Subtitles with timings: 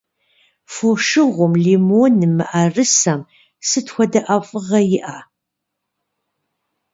[0.73, 3.21] Фошыгъум, лимоным, мыӀэрысэм
[3.67, 5.17] сыт хуэдэ ӀэфӀыгъэ иӀэ?